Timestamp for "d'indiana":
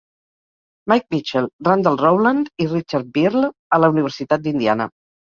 4.47-4.89